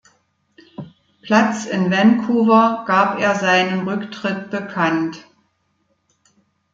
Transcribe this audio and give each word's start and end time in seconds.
Platz 1.21 1.65
in 1.65 1.91
Vancouver 1.91 2.85
gab 2.87 3.19
er 3.19 3.35
seinen 3.35 3.87
Rücktritt 3.87 4.49
bekannt. 4.49 5.27